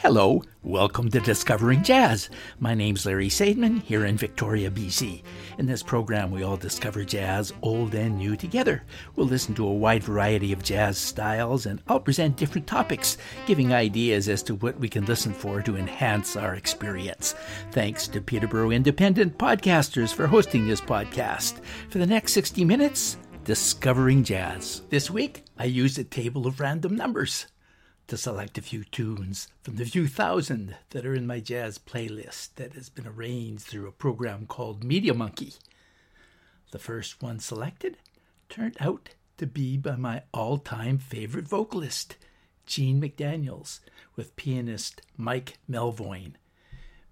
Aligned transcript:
Hello, 0.00 0.42
welcome 0.62 1.10
to 1.10 1.20
Discovering 1.20 1.82
Jazz. 1.82 2.30
My 2.60 2.72
name's 2.72 3.04
Larry 3.04 3.28
Sadman 3.28 3.82
here 3.82 4.06
in 4.06 4.16
Victoria, 4.16 4.70
BC. 4.70 5.22
In 5.58 5.66
this 5.66 5.82
program, 5.82 6.30
we 6.30 6.42
all 6.42 6.56
discover 6.56 7.04
jazz, 7.04 7.52
old 7.60 7.94
and 7.94 8.16
new, 8.16 8.36
together. 8.36 8.84
We'll 9.16 9.26
listen 9.26 9.54
to 9.56 9.66
a 9.66 9.72
wide 9.72 10.02
variety 10.02 10.50
of 10.50 10.62
jazz 10.62 10.96
styles 10.96 11.66
and 11.66 11.82
I'll 11.88 12.00
present 12.00 12.38
different 12.38 12.66
topics, 12.66 13.18
giving 13.44 13.74
ideas 13.74 14.30
as 14.30 14.42
to 14.44 14.54
what 14.54 14.80
we 14.80 14.88
can 14.88 15.04
listen 15.04 15.34
for 15.34 15.60
to 15.60 15.76
enhance 15.76 16.36
our 16.36 16.54
experience. 16.54 17.34
Thanks 17.70 18.08
to 18.08 18.22
Peterborough 18.22 18.70
Independent 18.70 19.36
Podcasters 19.36 20.14
for 20.14 20.26
hosting 20.26 20.66
this 20.66 20.80
podcast. 20.80 21.62
For 21.90 21.98
the 21.98 22.06
next 22.06 22.32
60 22.32 22.64
minutes, 22.64 23.18
Discovering 23.44 24.22
Jazz. 24.22 24.82
This 24.88 25.10
week, 25.10 25.42
I 25.58 25.64
used 25.64 25.98
a 25.98 26.04
table 26.04 26.46
of 26.46 26.60
random 26.60 26.94
numbers 26.94 27.46
to 28.06 28.16
select 28.16 28.56
a 28.56 28.62
few 28.62 28.84
tunes 28.84 29.48
from 29.62 29.74
the 29.74 29.84
few 29.84 30.06
thousand 30.06 30.76
that 30.90 31.04
are 31.04 31.14
in 31.14 31.26
my 31.26 31.40
jazz 31.40 31.76
playlist 31.76 32.54
that 32.54 32.74
has 32.74 32.88
been 32.88 33.04
arranged 33.04 33.64
through 33.64 33.88
a 33.88 33.92
program 33.92 34.46
called 34.46 34.84
Media 34.84 35.12
Monkey. 35.12 35.54
The 36.70 36.78
first 36.78 37.20
one 37.20 37.40
selected 37.40 37.98
turned 38.48 38.76
out 38.78 39.08
to 39.38 39.46
be 39.48 39.76
by 39.76 39.96
my 39.96 40.22
all 40.32 40.58
time 40.58 40.98
favorite 40.98 41.48
vocalist, 41.48 42.14
Gene 42.64 43.02
McDaniels, 43.02 43.80
with 44.14 44.36
pianist 44.36 45.02
Mike 45.16 45.58
Melvoin. 45.68 46.34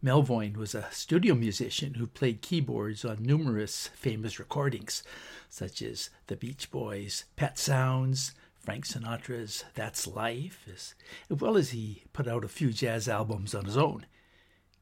Melvoin 0.02 0.56
was 0.56 0.74
a 0.74 0.88
studio 0.90 1.34
musician 1.34 1.94
who 1.94 2.06
played 2.06 2.40
keyboards 2.40 3.04
on 3.04 3.22
numerous 3.22 3.88
famous 3.88 4.38
recordings, 4.38 5.02
such 5.50 5.82
as 5.82 6.08
the 6.26 6.36
Beach 6.36 6.70
Boys' 6.70 7.24
Pet 7.36 7.58
Sounds, 7.58 8.32
Frank 8.58 8.86
Sinatra's 8.86 9.64
That's 9.74 10.06
Life, 10.06 10.66
as, 10.72 10.94
well 11.28 11.54
as 11.54 11.70
he 11.70 12.04
put 12.14 12.26
out 12.26 12.44
a 12.44 12.48
few 12.48 12.72
jazz 12.72 13.08
albums 13.08 13.54
on 13.54 13.66
his 13.66 13.76
own. 13.76 14.06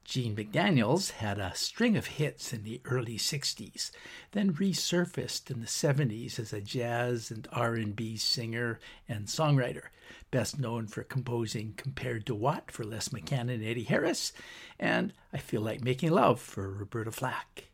Gene 0.05 0.37
McDaniels 0.37 1.11
had 1.11 1.41
a 1.41 1.55
string 1.57 1.97
of 1.97 2.07
hits 2.07 2.53
in 2.53 2.63
the 2.63 2.81
early 2.85 3.19
60s, 3.19 3.91
then 4.31 4.55
resurfaced 4.55 5.51
in 5.51 5.61
the 5.61 5.67
70s 5.67 6.39
as 6.39 6.53
a 6.53 6.61
jazz 6.61 7.33
and 7.33 7.49
R&B 7.51 8.17
singer 8.19 8.79
and 9.09 9.27
songwriter, 9.27 9.89
best 10.31 10.59
known 10.59 10.87
for 10.87 11.03
composing 11.03 11.75
Compared 11.77 12.27
to 12.27 12.35
What 12.35 12.71
for 12.71 12.85
Les 12.85 13.09
McCann 13.09 13.53
and 13.53 13.65
Eddie 13.65 13.85
Harris, 13.85 14.33
and 14.79 15.13
I 15.33 15.39
Feel 15.39 15.63
Like 15.63 15.83
Making 15.83 16.11
Love 16.11 16.41
for 16.41 16.71
Roberta 16.71 17.11
Flack. 17.11 17.65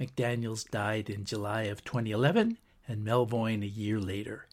McDaniels 0.00 0.68
died 0.68 1.10
in 1.10 1.24
July 1.24 1.62
of 1.62 1.84
2011 1.84 2.58
and 2.88 3.06
Melvoin 3.06 3.62
a 3.62 3.66
year 3.66 4.00
later. 4.00 4.46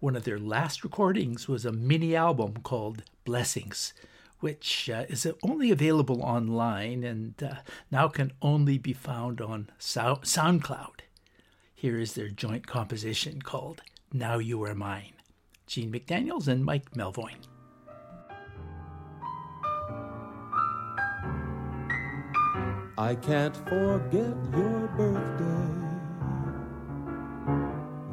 One 0.00 0.16
of 0.16 0.24
their 0.24 0.38
last 0.38 0.82
recordings 0.82 1.46
was 1.46 1.64
a 1.64 1.72
mini 1.72 2.16
album 2.16 2.56
called 2.62 3.04
Blessings, 3.24 3.92
which 4.40 4.90
uh, 4.90 5.04
is 5.08 5.26
only 5.42 5.70
available 5.70 6.22
online 6.22 7.04
and 7.04 7.40
uh, 7.42 7.54
now 7.90 8.08
can 8.08 8.32
only 8.42 8.78
be 8.78 8.92
found 8.92 9.40
on 9.40 9.70
so- 9.78 10.20
SoundCloud. 10.22 11.00
Here 11.74 11.98
is 11.98 12.14
their 12.14 12.28
joint 12.28 12.66
composition 12.66 13.42
called 13.42 13.82
Now 14.12 14.38
You 14.38 14.62
Are 14.64 14.74
Mine. 14.74 15.14
Gene 15.72 15.90
McDaniels 15.90 16.48
and 16.48 16.62
Mike 16.62 16.90
Melvoin. 16.90 17.38
I 22.98 23.14
can't 23.14 23.56
forget 23.56 24.36
your 24.52 24.88
birthday, 24.98 25.72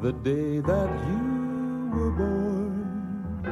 the 0.00 0.12
day 0.24 0.60
that 0.60 0.90
you 1.06 1.90
were 1.92 2.12
born. 2.12 3.42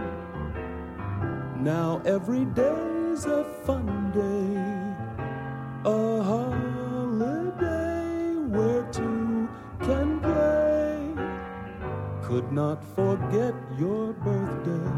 Now 1.62 2.00
every 2.06 2.46
day's 2.46 3.26
a 3.26 3.44
fun 3.66 4.10
day, 4.12 4.56
a 5.84 6.22
Could 12.38 12.52
not 12.52 12.84
forget 12.94 13.52
your 13.76 14.12
birthday. 14.12 14.90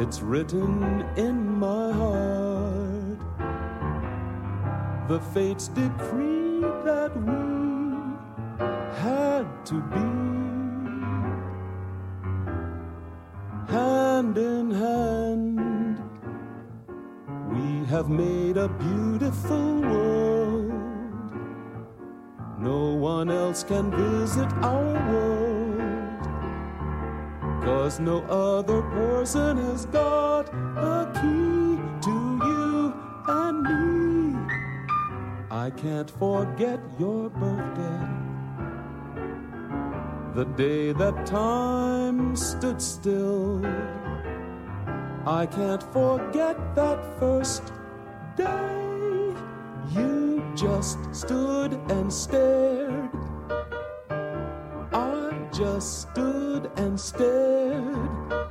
It's 0.00 0.22
written 0.22 1.04
in 1.16 1.58
my 1.58 1.92
heart. 1.92 3.18
The 5.08 5.18
fates 5.34 5.66
decreed 5.66 6.62
that 6.84 7.16
we 7.16 7.34
had 9.02 9.44
to 9.66 9.80
be 9.90 10.08
hand 13.72 14.38
in 14.38 14.70
hand. 14.70 15.98
We 17.50 17.84
have 17.86 18.08
made 18.08 18.56
a 18.56 18.68
beautiful 18.68 19.81
else 23.52 23.64
can 23.64 23.90
visit 23.90 24.50
our 24.62 24.94
world. 25.12 26.22
Cause 27.62 28.00
no 28.00 28.22
other 28.22 28.80
person 28.80 29.58
has 29.58 29.84
got 29.84 30.48
a 30.94 31.12
key 31.20 31.76
to 32.06 32.16
you 32.48 32.94
and 33.28 33.56
me. 33.68 34.38
I 35.50 35.68
can't 35.68 36.10
forget 36.10 36.80
your 36.98 37.28
birthday 37.28 38.00
the 40.34 40.46
day 40.56 40.92
that 40.92 41.26
time 41.26 42.34
stood 42.34 42.80
still. 42.80 43.60
I 45.26 45.44
can't 45.44 45.82
forget 45.92 46.56
that 46.74 46.98
first 47.20 47.64
day 48.34 49.34
you 49.90 50.42
just 50.56 50.96
stood 51.14 51.74
and 51.90 52.10
stared. 52.10 52.81
Just 55.62 56.10
stood 56.10 56.72
and 56.76 56.98
stared. 56.98 58.41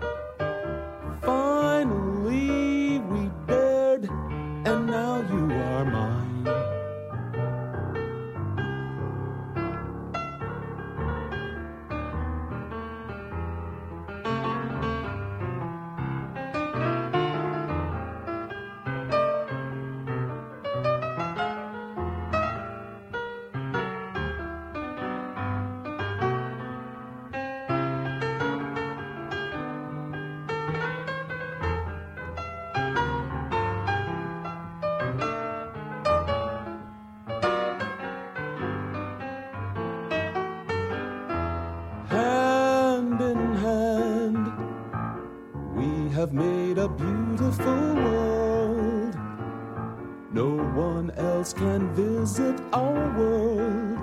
One 50.74 51.12
else 51.12 51.54
can 51.54 51.94
visit 51.94 52.60
our 52.74 53.18
world. 53.18 54.00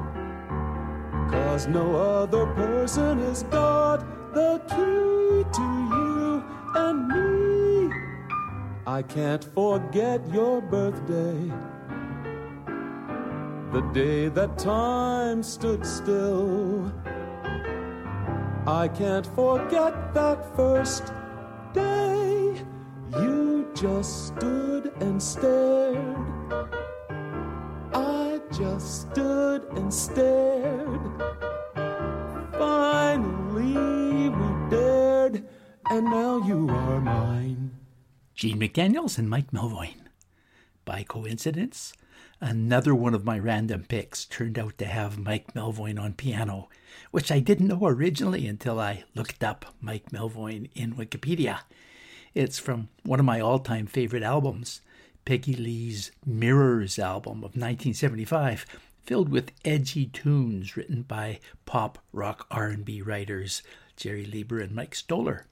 Cause 1.31 1.67
no 1.67 1.97
other 1.97 2.47
person 2.55 3.19
has 3.21 3.43
got 3.45 3.99
the 4.35 4.61
key 4.69 5.45
to 5.53 5.67
you 5.93 6.45
and 6.75 7.09
me. 7.09 7.95
I 8.87 9.03
can't 9.03 9.45
forget 9.45 10.21
your 10.33 10.61
birthday. 10.61 11.53
The 13.73 13.81
day 13.93 14.29
that 14.29 14.59
time 14.59 15.43
stood 15.43 15.85
still. 15.85 16.93
I 18.67 18.89
can't 18.89 19.27
forget 19.27 20.15
that 20.15 20.57
first 20.57 21.13
Gene 38.39 38.61
McDaniels 38.61 39.19
and 39.19 39.29
Mike 39.29 39.51
Melvoin. 39.51 39.97
By 40.85 41.03
coincidence, 41.03 41.93
Another 42.41 42.95
one 42.95 43.13
of 43.13 43.25
my 43.25 43.37
random 43.37 43.83
picks 43.89 44.25
turned 44.25 44.61
out 44.61 44.79
to 44.79 44.85
have 44.85 45.19
Mike 45.19 45.55
Melvoin 45.55 46.01
on 46.01 46.13
piano, 46.13 46.69
which 47.11 47.33
I 47.33 47.41
didn't 47.41 47.67
know 47.67 47.85
originally 47.85 48.47
until 48.47 48.79
I 48.79 49.03
looked 49.17 49.43
up 49.43 49.75
Mike 49.81 50.13
Melvoin 50.13 50.71
in 50.77 50.95
Wikipedia. 50.95 51.63
It's 52.35 52.61
from 52.61 52.91
one 53.03 53.19
of 53.19 53.27
my 53.27 53.41
all-time 53.41 53.89
favorite 53.89 54.23
albums, 54.23 54.83
Peggy 55.25 55.55
Lee's 55.55 56.13
Mirrors 56.25 56.97
album 56.97 57.39
of 57.39 57.57
1975, 57.57 58.65
filled 59.03 59.31
with 59.31 59.51
edgy 59.65 60.07
tunes 60.07 60.77
written 60.77 61.03
by 61.03 61.41
pop 61.67 61.99
rock 62.13 62.47
R&B 62.53 63.03
writers 63.03 63.65
Jerry 63.97 64.25
Leiber 64.25 64.61
and 64.61 64.77
Mike 64.77 64.95
Stoller. 64.95 65.47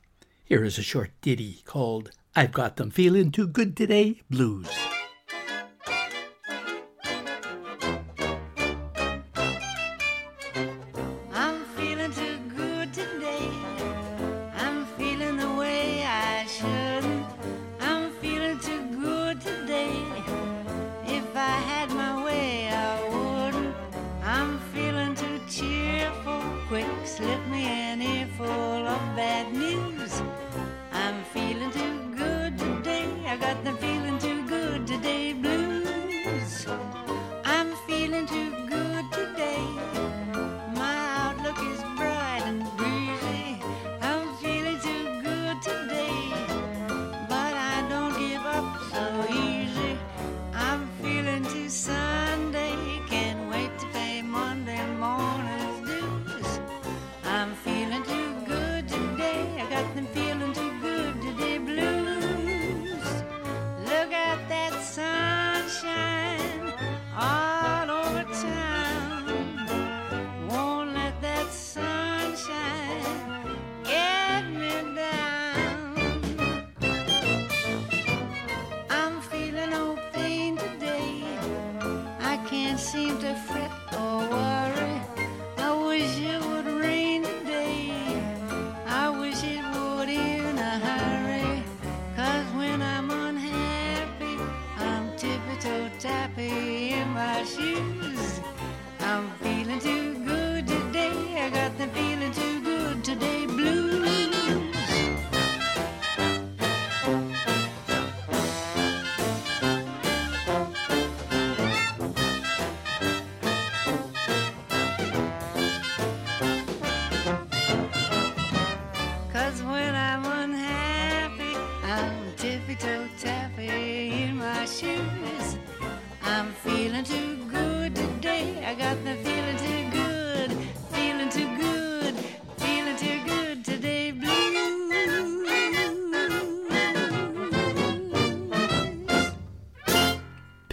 Here 0.44 0.62
is 0.62 0.78
a 0.78 0.82
short 0.82 1.10
ditty 1.20 1.62
called 1.64 2.12
I've 2.38 2.52
Got 2.52 2.76
Them 2.76 2.90
Feeling 2.90 3.32
Too 3.32 3.46
Good 3.46 3.74
Today 3.74 4.20
Blues. 4.28 4.68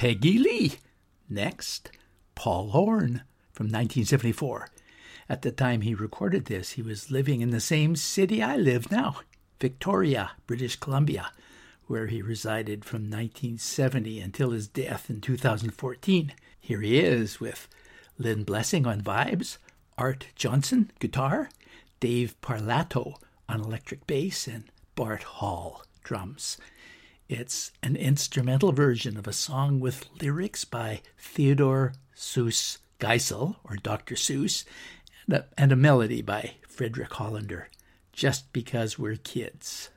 Peggy 0.04 0.38
Lee. 0.38 0.74
Next, 1.30 1.90
Paul 2.36 2.72
Horn 2.72 3.24
from 3.54 3.68
1974. 3.68 4.68
At 5.30 5.44
the 5.44 5.52
time 5.54 5.80
he 5.80 5.96
recorded 5.96 6.44
this, 6.44 6.72
he 6.72 6.82
was 6.82 7.10
living 7.10 7.40
in 7.40 7.52
the 7.52 7.62
same 7.62 7.96
city 7.96 8.44
I 8.44 8.58
live 8.58 8.92
now, 8.92 9.22
Victoria, 9.62 10.32
British 10.46 10.76
Columbia, 10.76 11.32
where 11.88 12.08
he 12.08 12.22
resided 12.22 12.84
from 12.84 13.04
1970 13.04 14.20
until 14.20 14.52
his 14.52 14.68
death 14.68 15.10
in 15.10 15.22
2014. 15.22 16.34
Here 16.60 16.82
he 16.82 17.00
is 17.00 17.40
with 17.40 17.70
Lynn 18.18 18.44
Blessing 18.44 18.86
on 18.86 19.00
vibes, 19.00 19.58
Art 19.98 20.28
Johnson 20.36 20.92
guitar, 21.00 21.48
Dave 22.02 22.36
Parlato 22.42 23.16
on 23.48 23.62
electric 23.62 24.06
bass, 24.06 24.50
and 24.50 24.66
Bart 24.96 25.24
Hall 25.24 25.86
drums. 26.04 26.58
It's 27.36 27.72
an 27.82 27.96
instrumental 27.96 28.72
version 28.72 29.18
of 29.18 29.26
a 29.26 29.34
song 29.34 29.80
with 29.80 30.08
lyrics 30.22 30.66
by 30.66 31.02
Theodore 31.18 31.94
Seuss 32.16 32.78
Geisel, 33.00 33.56
or 33.64 33.76
Dr. 33.76 34.14
Seuss, 34.14 34.66
and 35.26 35.38
a, 35.38 35.46
and 35.58 35.72
a 35.72 35.76
melody 35.76 36.22
by 36.22 36.58
Frederick 36.68 37.12
Hollander, 37.14 37.70
Just 38.12 38.54
Because 38.54 39.00
We're 39.00 39.16
Kids. 39.16 39.90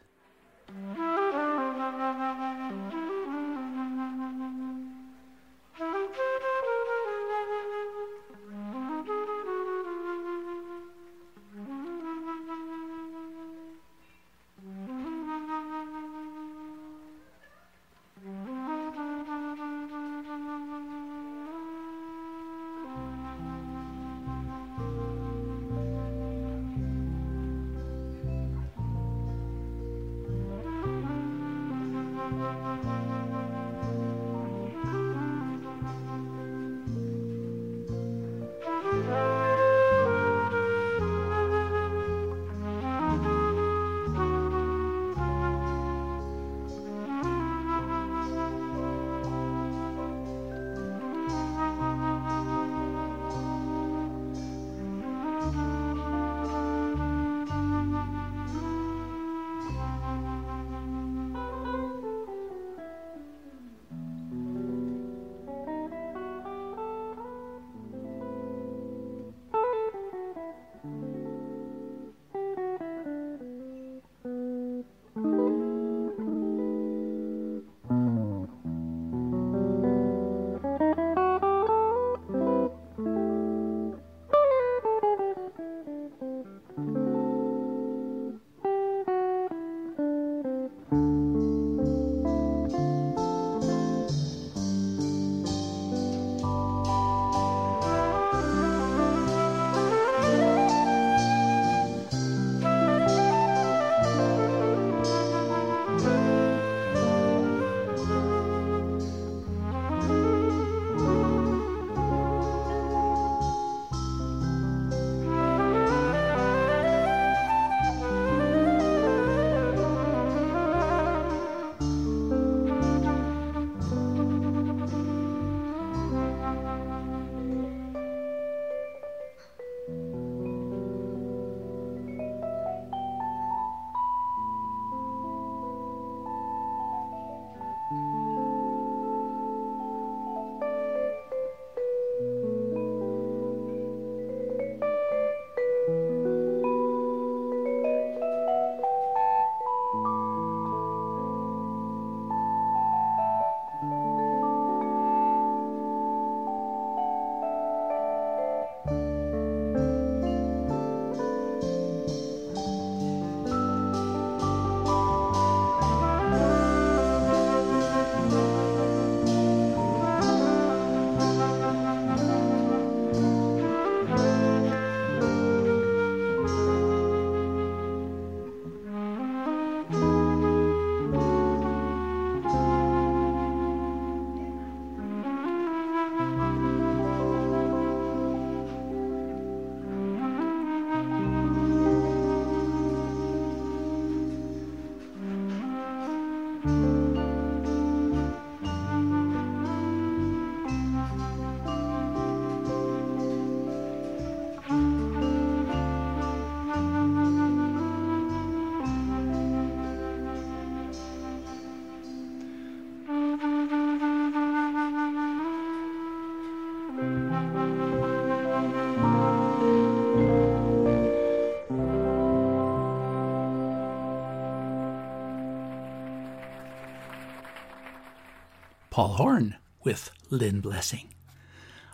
Horn 229.16 229.56
with 229.82 230.10
Lynn 230.28 230.60
Blessing. 230.60 231.08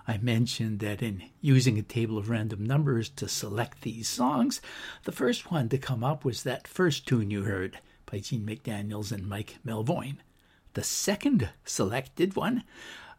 I 0.09 0.19
mentioned 0.19 0.81
that 0.81 1.00
in 1.00 1.23
using 1.41 1.79
a 1.79 1.83
table 1.83 2.19
of 2.19 2.29
random 2.29 2.64
numbers 2.64 3.09
to 3.11 3.29
select 3.29 3.83
these 3.83 4.09
songs, 4.09 4.61
the 5.05 5.12
first 5.12 5.49
one 5.49 5.69
to 5.69 5.79
come 5.79 6.02
up 6.02 6.25
was 6.25 6.43
that 6.43 6.67
first 6.67 7.07
tune 7.07 7.31
you 7.31 7.45
heard 7.45 7.79
by 8.11 8.19
Gene 8.19 8.45
McDaniels 8.45 9.12
and 9.12 9.29
Mike 9.29 9.59
Melvoin. 9.64 10.17
The 10.75 10.83
second 10.83 11.50
selected 11.64 12.35
one 12.35 12.64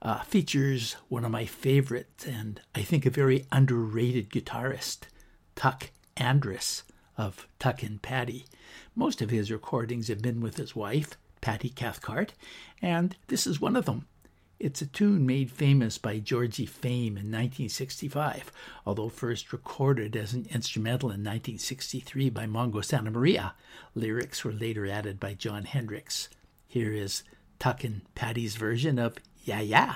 uh, 0.02 0.20
features 0.24 0.98
one 1.08 1.24
of 1.24 1.32
my 1.32 1.46
favorites 1.46 2.28
and 2.28 2.60
I 2.76 2.82
think 2.82 3.06
a 3.06 3.10
very 3.10 3.46
underrated 3.54 4.32
guitarist, 4.32 5.04
Tuck 5.56 5.92
Andress 6.18 6.84
of 7.18 7.48
Tuck 7.58 7.82
and 7.82 8.02
Patty. 8.02 8.48
Most 8.96 9.22
of 9.22 9.30
his 9.30 9.50
recordings 9.50 10.10
have 10.10 10.22
been 10.22 10.42
with 10.42 10.58
his 10.58 10.76
wife, 10.76 11.18
Patty 11.44 11.68
Cathcart, 11.68 12.34
and 12.82 13.18
this 13.28 13.46
is 13.46 13.60
one 13.60 13.76
of 13.76 13.84
them. 13.84 14.08
It's 14.62 14.82
a 14.82 14.86
tune 14.86 15.26
made 15.26 15.52
famous 15.52 15.98
by 15.98 16.20
Georgie 16.20 16.66
Fame 16.66 17.18
in 17.18 17.30
1965, 17.30 18.50
although 18.86 19.10
first 19.10 19.52
recorded 19.52 20.16
as 20.16 20.32
an 20.32 20.48
instrumental 20.50 21.10
in 21.10 21.20
1963 21.20 22.30
by 22.30 22.46
Mongo 22.46 22.82
Santa 22.82 23.12
Maria. 23.12 23.56
Lyrics 23.94 24.46
were 24.46 24.54
later 24.54 24.88
added 24.88 25.20
by 25.20 25.34
Jon 25.34 25.66
Hendricks. 25.66 26.30
Here 26.66 26.94
is 26.94 27.24
Tuck 27.60 27.84
and 27.84 28.04
Patty's 28.16 28.56
version 28.56 28.98
of 28.98 29.18
Yeah 29.44 29.60
Yeah. 29.60 29.96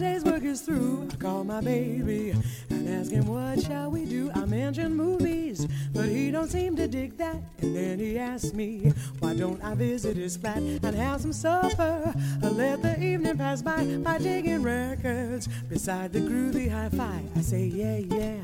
Day's 0.00 0.24
work 0.24 0.42
is 0.42 0.62
through, 0.62 1.06
I 1.12 1.16
call 1.16 1.44
my 1.44 1.60
baby 1.60 2.34
and 2.70 2.88
ask 2.88 3.12
him 3.12 3.26
what 3.26 3.60
shall 3.60 3.90
we 3.90 4.06
do. 4.06 4.30
I 4.34 4.46
mention 4.46 4.96
movies, 4.96 5.68
but 5.92 6.08
he 6.08 6.30
don't 6.30 6.50
seem 6.50 6.74
to 6.76 6.88
dig 6.88 7.18
that. 7.18 7.36
And 7.60 7.76
then 7.76 7.98
he 7.98 8.18
asks 8.18 8.54
me, 8.54 8.92
why 9.18 9.34
don't 9.34 9.62
I 9.62 9.74
visit 9.74 10.16
his 10.16 10.38
flat 10.38 10.56
and 10.56 10.94
have 10.96 11.20
some 11.20 11.34
supper? 11.34 12.14
I 12.42 12.48
let 12.48 12.80
the 12.80 12.98
evening 13.02 13.36
pass 13.36 13.60
by 13.60 13.84
by 13.98 14.16
digging 14.18 14.62
records 14.62 15.48
beside 15.68 16.14
the 16.14 16.20
groovy 16.20 16.70
hi-fi. 16.70 17.22
I 17.36 17.40
say 17.42 17.66
yeah 17.66 17.98
yeah, 17.98 18.40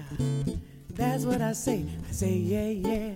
that's 0.90 1.25
what 1.25 1.40
I 1.40 1.52
say. 1.52 1.86
I 2.08 2.12
say 2.12 2.34
yeah 2.34 2.68
yeah. 2.68 3.12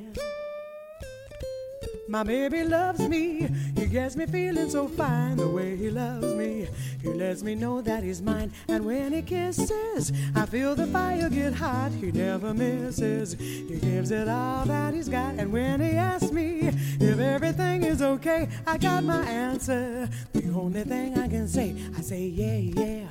My 2.10 2.24
baby 2.24 2.64
loves 2.64 3.08
me. 3.08 3.46
He 3.76 3.86
gets 3.86 4.16
me 4.16 4.26
feeling 4.26 4.68
so 4.68 4.88
fine 4.88 5.36
the 5.36 5.46
way 5.46 5.76
he 5.76 5.90
loves 5.90 6.34
me. 6.34 6.66
He 7.00 7.08
lets 7.08 7.44
me 7.44 7.54
know 7.54 7.80
that 7.82 8.02
he's 8.02 8.20
mine. 8.20 8.50
And 8.66 8.84
when 8.84 9.12
he 9.12 9.22
kisses, 9.22 10.10
I 10.34 10.44
feel 10.46 10.74
the 10.74 10.88
fire 10.88 11.30
get 11.30 11.54
hot. 11.54 11.92
He 11.92 12.10
never 12.10 12.52
misses. 12.52 13.34
He 13.34 13.78
gives 13.78 14.10
it 14.10 14.28
all 14.28 14.64
that 14.64 14.92
he's 14.92 15.08
got. 15.08 15.34
And 15.34 15.52
when 15.52 15.80
he 15.80 15.92
asks 15.92 16.32
me 16.32 16.72
if 16.98 17.20
everything 17.20 17.84
is 17.84 18.02
okay, 18.02 18.48
I 18.66 18.76
got 18.76 19.04
my 19.04 19.22
answer. 19.22 20.08
The 20.32 20.50
only 20.52 20.82
thing 20.82 21.16
I 21.16 21.28
can 21.28 21.46
say, 21.46 21.76
I 21.96 22.00
say, 22.00 22.26
yeah, 22.26 22.56
yeah. 22.82 23.06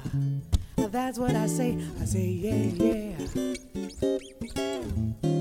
That's 0.89 1.17
what 1.17 1.35
I 1.37 1.47
say. 1.47 1.77
I 2.01 2.05
say, 2.05 2.25
yeah, 2.25 3.15
yeah. 5.23 5.38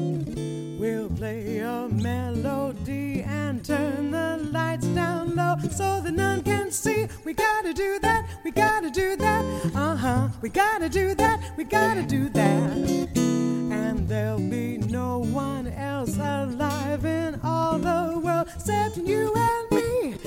Play 1.19 1.59
a 1.59 1.89
melody 1.89 3.23
and 3.23 3.65
turn 3.65 4.13
the 4.13 4.37
lights 4.53 4.87
down 4.87 5.35
low 5.35 5.57
so 5.69 6.01
that 6.01 6.13
none 6.13 6.45
can 6.45 6.71
see. 6.71 7.09
We 7.25 7.35
gotta 7.35 7.73
do 7.73 7.99
that, 8.03 8.25
we 8.45 8.53
gotta 8.53 8.89
do 8.89 9.17
that, 9.17 9.45
uh 9.75 9.97
huh. 9.97 10.29
We 10.41 10.49
gotta 10.49 10.89
do 10.89 11.17
that, 11.17 11.41
we 11.57 11.65
gotta 11.65 12.05
do 12.05 12.29
that. 12.29 13.17
And 13.17 14.07
there'll 14.09 14.39
be 14.39 14.79
no 14.79 15.19
one 15.19 15.67
else 15.67 16.17
alive 16.19 17.05
in 17.05 17.41
all 17.43 17.81
the 17.81 18.21
world 18.23 18.47
except 18.55 18.99
you 18.99 19.35
and 19.35 19.71
me. 19.73 20.19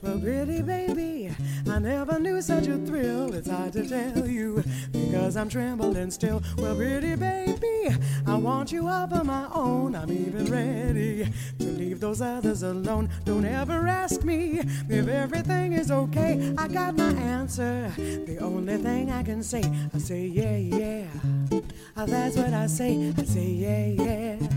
Well, 0.00 0.20
pretty 0.20 0.60
baby, 0.60 1.34
I 1.74 1.80
never 1.80 2.20
knew 2.20 2.40
such 2.40 2.68
a 2.68 2.78
thrill. 2.78 3.34
It's 3.34 3.50
hard 3.50 3.72
to 3.72 3.84
tell 3.84 4.28
you 4.28 4.62
because 4.92 5.36
I'm 5.36 5.48
trembling 5.48 6.12
still. 6.12 6.40
Well, 6.56 6.76
pretty 6.76 7.16
baby, 7.16 7.88
I 8.28 8.36
want 8.36 8.70
you 8.70 8.86
all 8.86 9.08
for 9.08 9.24
my 9.24 9.48
own. 9.52 9.96
I'm 9.96 10.12
even 10.12 10.44
ready 10.44 11.28
to 11.58 11.64
leave 11.64 11.98
those 11.98 12.20
others 12.20 12.62
alone. 12.62 13.10
Don't 13.24 13.44
ever 13.44 13.88
ask 13.88 14.22
me 14.22 14.60
if 14.88 15.08
everything 15.08 15.72
is 15.72 15.90
okay. 15.90 16.54
I 16.56 16.68
got 16.68 16.96
my 16.96 17.10
answer. 17.10 17.92
The 17.96 18.38
only 18.38 18.76
thing 18.76 19.10
I 19.10 19.24
can 19.24 19.42
say, 19.42 19.64
I 19.92 19.98
say 19.98 20.26
yeah, 20.26 20.56
yeah. 20.56 21.08
That's 21.96 22.36
what 22.36 22.54
I 22.54 22.68
say. 22.68 23.12
I 23.18 23.24
say 23.24 23.48
yeah, 23.48 23.86
yeah. 24.04 24.53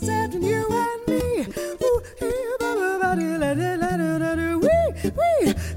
saving 0.00 0.42
you 0.42 0.66
and 0.70 1.06
me. 1.08 1.46
Ooh. 1.82 2.02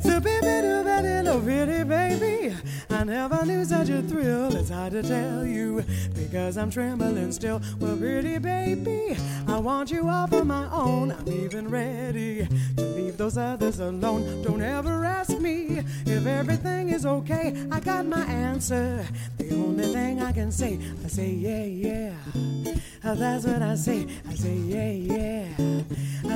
So 0.01 0.19
baby, 0.19 0.61
do, 0.61 0.83
baby, 0.83 1.21
love, 1.27 1.45
really, 1.45 1.83
baby. 1.83 2.55
I 2.89 3.03
never 3.03 3.45
knew 3.45 3.63
such 3.63 3.89
a 3.89 4.01
thrill. 4.01 4.55
It's 4.55 4.69
hard 4.69 4.93
to 4.93 5.03
tell 5.03 5.45
you 5.45 5.83
because 6.15 6.57
I'm 6.57 6.71
trembling 6.71 7.31
still. 7.31 7.61
Well, 7.79 7.95
really, 7.95 8.39
baby, 8.39 9.15
I 9.47 9.57
want 9.57 9.91
you 9.91 10.09
all 10.09 10.27
for 10.27 10.43
my 10.43 10.69
own. 10.71 11.11
I'm 11.11 11.27
even 11.29 11.69
ready 11.69 12.47
to 12.77 12.83
leave 12.83 13.17
those 13.17 13.37
others 13.37 13.79
alone. 13.79 14.41
Don't 14.41 14.61
ever 14.61 15.05
ask 15.05 15.38
if 16.05 16.25
everything 16.25 16.89
is 16.89 17.05
okay. 17.05 17.55
I 17.71 17.79
got 17.79 18.05
my 18.05 18.23
answer. 18.23 19.05
The 19.37 19.53
only 19.55 19.93
thing 19.93 20.21
I 20.21 20.31
can 20.31 20.51
say, 20.51 20.79
I 21.03 21.07
say 21.07 21.29
yeah, 21.31 21.63
yeah. 21.63 22.13
That's 23.03 23.45
what 23.45 23.61
I 23.61 23.75
say. 23.75 24.07
I 24.29 24.33
say 24.35 24.55
yeah, 24.55 24.91
yeah. 24.91 25.81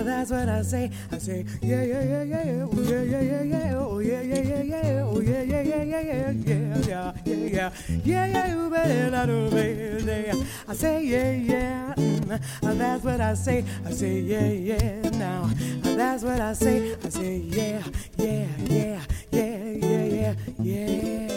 That's 0.04 0.32
what 0.32 0.50
I 0.50 0.62
say. 0.64 0.92
I 1.12 1.18
say 1.18 1.46
yeah, 1.62 1.84
yeah, 1.84 2.04
yeah, 2.04 2.24
yeah. 2.24 2.68
Oh 2.72 2.82
yeah, 2.82 3.02
yeah, 3.02 3.22
yeah, 3.22 3.44
yeah. 3.44 3.76
Oh 3.78 4.00
yeah, 4.00 4.22
yeah, 4.22 4.42
yeah, 4.42 4.62
yeah. 4.64 5.04
Oh 5.06 5.20
yeah, 5.20 5.42
yeah, 5.42 5.62
yeah, 5.62 5.84
yeah, 5.84 6.02
yeah, 6.02 6.32
yeah, 6.32 6.78
yeah, 6.88 7.14
yeah, 7.26 7.72
yeah, 8.04 8.26
yeah. 8.26 8.48
You 8.48 8.70
better 8.70 9.12
not 9.12 9.30
obey. 9.30 10.32
I 10.68 10.74
say 10.74 11.04
yeah, 11.06 11.32
yeah. 11.32 12.13
Uh, 12.32 12.40
that's 12.74 13.04
what 13.04 13.22
I 13.22 13.34
say. 13.34 13.66
I 13.86 13.92
say 13.92 14.20
yeah, 14.20 14.48
yeah. 14.48 15.10
Now 15.12 15.44
uh, 15.44 15.96
that's 15.96 16.24
what 16.24 16.40
I 16.40 16.54
say. 16.54 16.96
I 17.04 17.10
say 17.10 17.38
yeah, 17.38 17.84
yeah, 18.18 18.48
yeah, 18.60 19.02
yeah, 19.32 19.58
yeah, 19.72 20.06
yeah, 20.06 20.36
yeah 20.60 21.34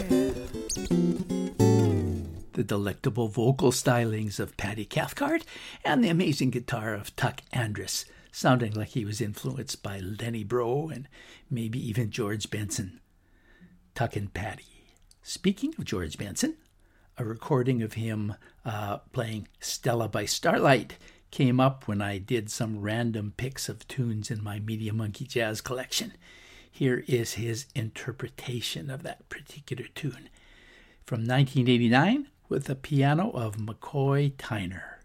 the 2.56 2.64
delectable 2.64 3.28
vocal 3.28 3.70
stylings 3.70 4.40
of 4.40 4.56
Patty 4.56 4.86
Cathcart, 4.86 5.44
and 5.84 6.02
the 6.02 6.08
amazing 6.08 6.48
guitar 6.48 6.94
of 6.94 7.14
Tuck 7.14 7.42
Andress, 7.52 8.06
sounding 8.32 8.72
like 8.72 8.88
he 8.88 9.04
was 9.04 9.20
influenced 9.20 9.82
by 9.82 10.00
Lenny 10.00 10.42
Breau 10.42 10.90
and 10.90 11.06
maybe 11.50 11.78
even 11.86 12.10
George 12.10 12.48
Benson. 12.48 13.00
Tuck 13.94 14.16
and 14.16 14.32
Patty. 14.32 14.86
Speaking 15.22 15.74
of 15.76 15.84
George 15.84 16.16
Benson, 16.16 16.56
a 17.18 17.24
recording 17.24 17.82
of 17.82 17.94
him 17.94 18.34
uh, 18.64 18.98
playing 19.12 19.48
Stella 19.60 20.08
by 20.08 20.26
Starlight 20.26 20.96
came 21.30 21.60
up 21.60 21.88
when 21.88 22.02
I 22.02 22.18
did 22.18 22.50
some 22.50 22.80
random 22.80 23.32
picks 23.36 23.68
of 23.68 23.86
tunes 23.88 24.30
in 24.30 24.42
my 24.42 24.58
Media 24.58 24.92
Monkey 24.92 25.26
Jazz 25.26 25.60
collection. 25.60 26.12
Here 26.70 27.04
is 27.06 27.34
his 27.34 27.66
interpretation 27.74 28.90
of 28.90 29.02
that 29.02 29.28
particular 29.28 29.84
tune. 29.94 30.28
From 31.04 31.20
1989, 31.20 32.28
with 32.48 32.64
the 32.64 32.74
piano 32.74 33.30
of 33.30 33.56
McCoy 33.56 34.32
Tyner. 34.32 34.96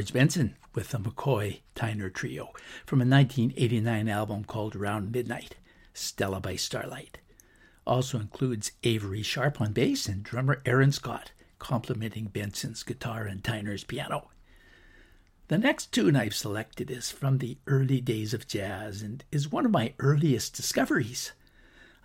George 0.00 0.14
Benson 0.14 0.56
with 0.74 0.88
the 0.88 0.98
McCoy 0.98 1.60
Tyner 1.76 2.10
Trio 2.10 2.54
from 2.86 3.02
a 3.02 3.04
1989 3.04 4.08
album 4.08 4.44
called 4.44 4.74
Around 4.74 5.12
Midnight, 5.12 5.56
Stella 5.92 6.40
by 6.40 6.56
Starlight. 6.56 7.18
Also 7.86 8.18
includes 8.18 8.72
Avery 8.82 9.22
Sharpe 9.22 9.60
on 9.60 9.74
bass 9.74 10.08
and 10.08 10.22
drummer 10.22 10.62
Aaron 10.64 10.90
Scott, 10.90 11.32
complementing 11.58 12.28
Benson's 12.28 12.82
guitar 12.82 13.24
and 13.26 13.42
Tyner's 13.42 13.84
piano. 13.84 14.30
The 15.48 15.58
next 15.58 15.92
tune 15.92 16.16
I've 16.16 16.34
selected 16.34 16.90
is 16.90 17.10
from 17.10 17.36
the 17.36 17.58
early 17.66 18.00
days 18.00 18.32
of 18.32 18.48
jazz 18.48 19.02
and 19.02 19.22
is 19.30 19.52
one 19.52 19.66
of 19.66 19.70
my 19.70 19.92
earliest 19.98 20.54
discoveries. 20.54 21.32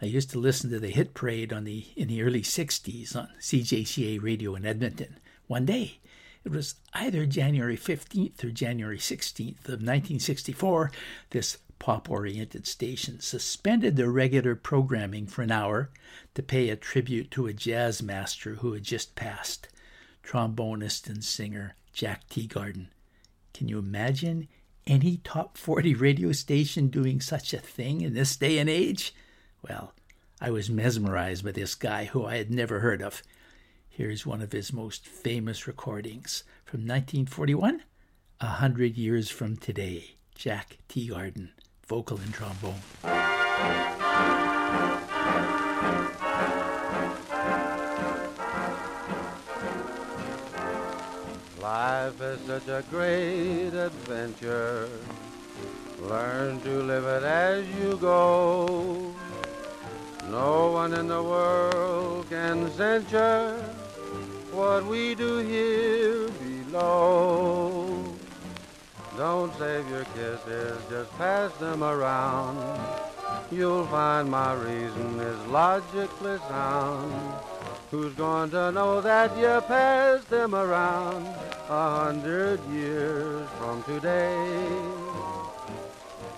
I 0.01 0.07
used 0.07 0.31
to 0.31 0.39
listen 0.39 0.69
to 0.71 0.79
the 0.79 0.89
hit 0.89 1.13
parade 1.13 1.53
on 1.53 1.63
the 1.63 1.85
in 1.95 2.09
the 2.09 2.23
early 2.23 2.41
60s 2.41 3.15
on 3.15 3.29
CJCA 3.39 4.21
radio 4.21 4.53
in 4.55 4.65
Edmonton. 4.65 5.17
One 5.47 5.65
day, 5.65 5.99
it 6.45 6.51
was 6.51 6.75
either 6.93 7.25
January 7.25 7.75
15th 7.75 8.43
or 8.43 8.51
January 8.51 8.99
16th 8.99 9.65
of 9.65 9.81
1964, 9.81 10.91
this 11.31 11.57
pop 11.79 12.09
oriented 12.09 12.67
station 12.67 13.19
suspended 13.19 13.95
their 13.95 14.11
regular 14.11 14.55
programming 14.55 15.25
for 15.25 15.41
an 15.41 15.51
hour 15.51 15.89
to 16.35 16.43
pay 16.43 16.69
a 16.69 16.75
tribute 16.75 17.31
to 17.31 17.47
a 17.47 17.53
jazz 17.53 18.01
master 18.01 18.55
who 18.55 18.73
had 18.73 18.83
just 18.83 19.15
passed, 19.15 19.67
trombonist 20.23 21.09
and 21.09 21.23
singer 21.23 21.75
Jack 21.93 22.29
Teagarden. 22.29 22.87
Can 23.53 23.67
you 23.67 23.79
imagine 23.79 24.47
any 24.85 25.17
top 25.17 25.57
40 25.57 25.95
radio 25.95 26.31
station 26.31 26.87
doing 26.87 27.21
such 27.21 27.53
a 27.53 27.59
thing 27.59 28.01
in 28.01 28.13
this 28.13 28.35
day 28.35 28.59
and 28.59 28.69
age? 28.69 29.15
Well, 29.67 29.93
I 30.39 30.51
was 30.51 30.69
mesmerized 30.69 31.43
by 31.43 31.53
this 31.53 31.73
guy 31.73 32.05
who 32.05 32.25
I 32.25 32.37
had 32.37 32.51
never 32.51 32.81
heard 32.81 33.01
of. 33.01 33.23
Here's 33.97 34.25
one 34.25 34.41
of 34.41 34.51
his 34.51 34.73
most 34.73 35.07
famous 35.07 35.67
recordings 35.67 36.43
from 36.65 36.81
1941, 36.81 37.81
a 38.41 38.45
hundred 38.45 38.97
years 38.97 39.29
from 39.29 39.55
today. 39.55 40.15
Jack 40.35 40.79
Teagarden, 40.89 41.51
vocal 41.87 42.17
and 42.17 42.33
trombone. 42.33 42.81
Life 51.61 52.19
is 52.19 52.41
such 52.47 52.67
a 52.67 52.83
great 52.89 53.69
adventure. 53.69 54.89
Learn 56.01 56.59
to 56.59 56.83
live 56.83 57.05
it 57.05 57.23
as 57.23 57.65
you 57.79 57.95
go. 57.95 59.15
No 60.29 60.71
one 60.71 60.93
in 60.93 61.07
the 61.07 61.23
world 61.23 62.29
can 62.29 62.69
censure 62.73 63.74
what 64.65 64.85
we 64.87 65.13
do 65.13 65.37
here 65.45 66.27
below. 66.43 68.15
Don't 69.15 69.53
save 69.59 69.87
your 69.91 70.05
kisses, 70.15 70.79
just 70.89 71.11
pass 71.19 71.51
them 71.57 71.83
around. 71.83 72.57
You'll 73.51 73.85
find 73.85 74.29
my 74.29 74.53
reason 74.53 75.19
is 75.19 75.39
logically 75.47 76.39
sound. 76.49 77.13
Who's 77.91 78.15
going 78.15 78.49
to 78.51 78.71
know 78.71 79.01
that 79.01 79.37
you 79.37 79.61
passed 79.67 80.29
them 80.31 80.55
around 80.55 81.27
a 81.69 81.83
hundred 82.03 82.59
years 82.71 83.47
from 83.59 83.83
today? 83.83 84.35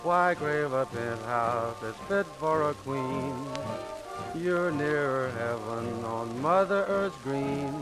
Why 0.04 0.36
crave 0.36 0.74
a 0.74 0.86
penthouse 0.86 1.78
that's 1.82 1.98
fit 2.10 2.28
for 2.40 2.72
a 2.72 2.74
queen? 2.74 3.97
You're 4.42 4.72
nearer 4.72 5.30
heaven 5.32 6.06
on 6.06 6.42
Mother 6.42 6.86
Earth's 6.88 7.18
green. 7.24 7.74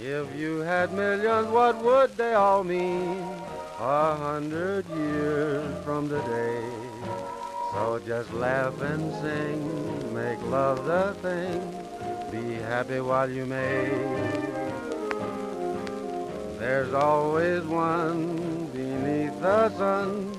If 0.00 0.34
you 0.34 0.60
had 0.60 0.92
millions, 0.94 1.48
what 1.48 1.76
would 1.84 2.16
they 2.16 2.32
all 2.32 2.64
mean? 2.64 3.18
A 3.78 4.16
hundred 4.16 4.88
years 4.88 5.84
from 5.84 6.08
today. 6.08 6.64
So 7.72 8.00
just 8.06 8.32
laugh 8.32 8.80
and 8.80 9.12
sing, 9.20 10.14
make 10.14 10.40
love 10.42 10.86
the 10.86 11.14
thing. 11.20 11.60
Be 12.30 12.54
happy 12.54 13.00
while 13.00 13.30
you 13.30 13.44
may. 13.44 13.90
There's 16.58 16.94
always 16.94 17.62
one 17.64 18.66
beneath 18.72 19.38
the 19.40 19.68
sun 19.76 20.32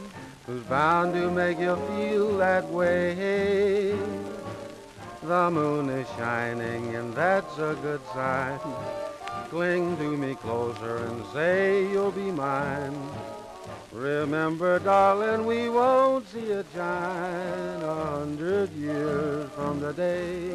who's 0.47 0.63
bound 0.63 1.13
to 1.13 1.29
make 1.29 1.59
you 1.59 1.75
feel 1.87 2.37
that 2.37 2.65
way. 2.69 4.22
The 5.25 5.49
moon 5.49 5.89
is 5.89 6.07
shining 6.17 6.95
and 6.95 7.13
that's 7.13 7.57
a 7.57 7.77
good 7.81 8.01
sign. 8.13 8.59
Cling 9.49 9.95
to 9.95 10.17
me 10.17 10.35
closer 10.35 10.97
and 10.97 11.25
say 11.27 11.89
you'll 11.89 12.11
be 12.11 12.29
mine. 12.29 13.09
Remember, 13.93 14.79
darling, 14.79 15.45
we 15.45 15.69
won't 15.69 16.27
see 16.27 16.39
it 16.39 16.65
shine 16.73 17.81
a 17.83 17.95
hundred 18.17 18.73
years 18.73 19.49
from 19.51 19.79
today. 19.79 20.51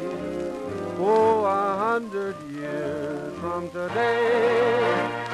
Oh, 0.99 1.45
a 1.45 1.77
hundred 1.77 2.35
years 2.51 3.39
from 3.39 3.71
today. 3.71 5.28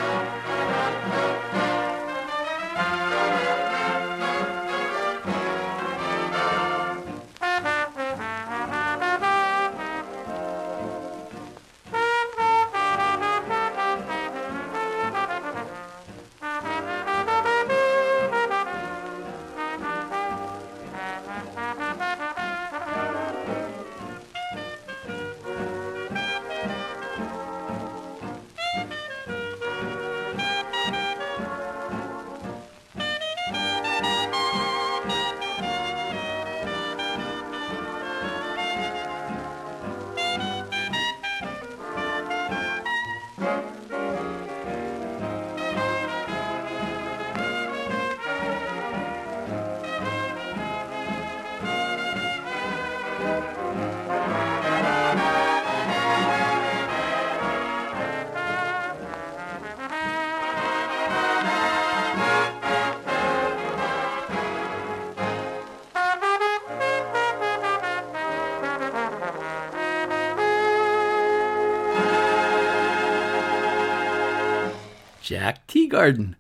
Jack 75.26 75.66
Teagarden. 75.66 76.36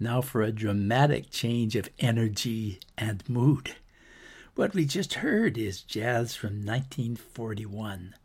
Now 0.00 0.20
for 0.20 0.42
a 0.42 0.50
dramatic 0.50 1.30
change 1.30 1.76
of 1.76 1.88
energy 2.00 2.80
and 2.96 3.22
mood. 3.28 3.76
What 4.56 4.74
we 4.74 4.86
just 4.86 5.14
heard 5.14 5.56
is 5.56 5.82
jazz 5.82 6.34
from 6.34 6.66
1941. 6.66 8.16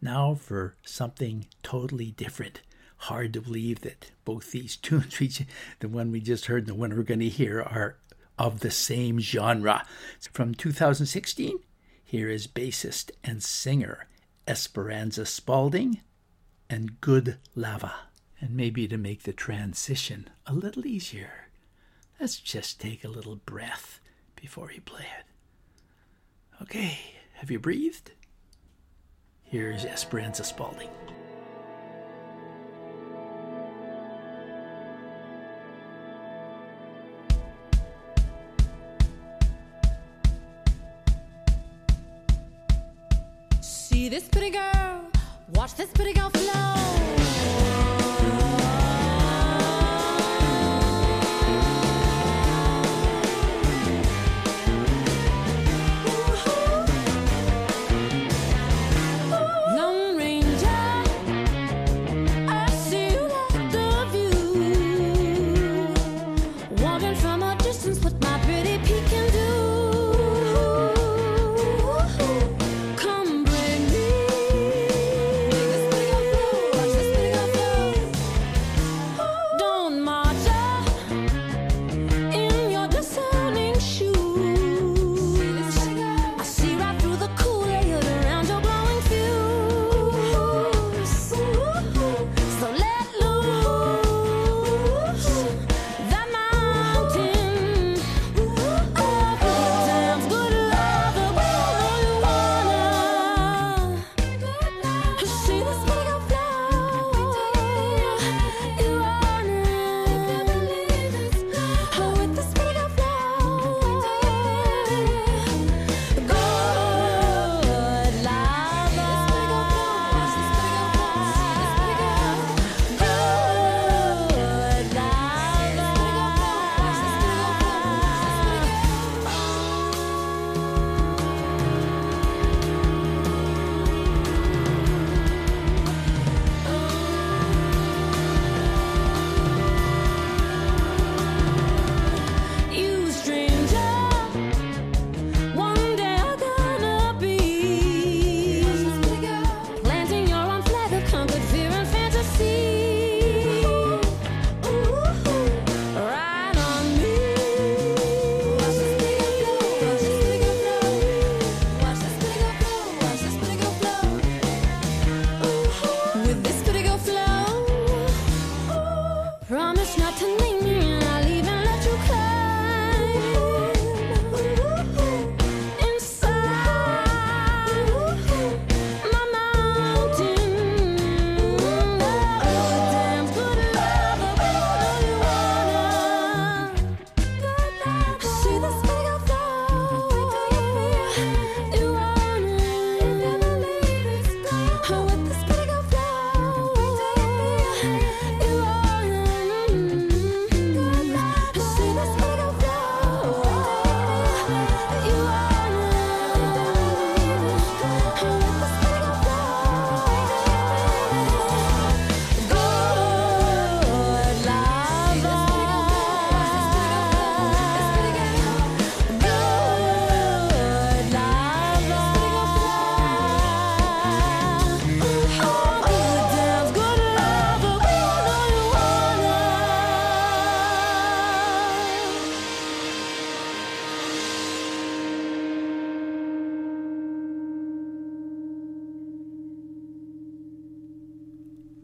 Now 0.00 0.36
for 0.36 0.76
something 0.84 1.46
totally 1.64 2.12
different. 2.12 2.60
Hard 2.96 3.32
to 3.32 3.40
believe 3.40 3.80
that 3.80 4.12
both 4.24 4.52
these 4.52 4.76
tunes, 4.76 5.42
the 5.80 5.88
one 5.88 6.12
we 6.12 6.20
just 6.20 6.46
heard 6.46 6.68
and 6.68 6.68
the 6.68 6.80
one 6.80 6.94
we're 6.96 7.02
going 7.02 7.18
to 7.18 7.28
hear, 7.28 7.60
are 7.60 7.96
of 8.38 8.60
the 8.60 8.70
same 8.70 9.18
genre. 9.18 9.84
From 10.32 10.54
2016, 10.54 11.58
here 12.04 12.28
is 12.28 12.46
bassist 12.46 13.10
and 13.24 13.42
singer 13.42 14.06
Esperanza 14.46 15.26
Spalding 15.26 16.02
and 16.68 17.00
Good 17.00 17.38
Lava. 17.56 18.09
And 18.42 18.56
maybe 18.56 18.88
to 18.88 18.96
make 18.96 19.24
the 19.24 19.34
transition 19.34 20.30
a 20.46 20.54
little 20.54 20.86
easier, 20.86 21.48
let's 22.18 22.40
just 22.40 22.80
take 22.80 23.04
a 23.04 23.08
little 23.08 23.36
breath 23.36 24.00
before 24.34 24.72
you 24.72 24.80
play 24.80 25.04
it. 25.18 26.62
Okay, 26.62 26.98
have 27.34 27.50
you 27.50 27.58
breathed? 27.58 28.12
Here's 29.42 29.84
Esperanza 29.84 30.44
Spalding. 30.44 30.88
See 43.60 44.08
this 44.08 44.28
pretty 44.28 44.50
girl, 44.50 45.10
watch 45.52 45.74
this 45.74 45.90
pretty 45.90 46.14
girl 46.14 46.30
flow. 46.30 46.59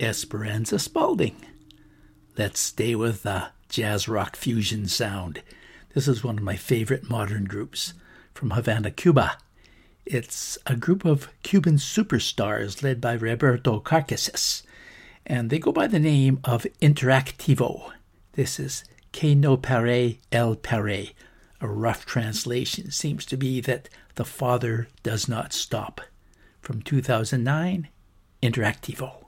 Esperanza 0.07 0.79
Spalding. 0.79 1.35
Let's 2.39 2.61
stay 2.61 2.95
with 2.95 3.25
the 3.25 3.49
jazz 3.69 4.07
rock 4.07 4.37
fusion 4.37 4.87
sound. 4.87 5.43
This 5.95 6.07
is 6.07 6.23
one 6.23 6.39
of 6.39 6.45
my 6.45 6.55
favorite 6.55 7.11
modern 7.11 7.45
groups 7.45 7.93
from 8.33 8.51
Havana, 8.51 8.93
Cuba. 8.93 9.37
It's 10.05 10.59
a 10.65 10.77
group 10.77 11.05
of 11.05 11.29
Cuban 11.43 11.79
superstars 11.79 12.85
led 12.85 13.01
by 13.01 13.15
Roberto 13.15 13.81
Carcassés, 13.81 14.63
and 15.27 15.51
they 15.51 15.59
go 15.59 15.73
by 15.73 15.89
the 15.89 15.99
name 15.99 16.39
of 16.45 16.69
Interactivo. 16.81 17.91
This 18.35 18.61
is 18.61 18.85
Que 19.11 19.35
no 19.35 19.57
pare 19.57 20.19
el 20.31 20.55
pare. 20.55 21.07
A 21.61 21.67
rough 21.67 22.07
translation 22.07 22.93
seems 22.93 23.27
to 23.27 23.37
be 23.37 23.61
that 23.63 23.89
the 24.15 24.25
father 24.25 24.87
does 25.03 25.29
not 25.29 25.53
stop. 25.53 26.01
From 26.61 26.81
2009, 26.81 27.89
Interactivo. 28.41 29.26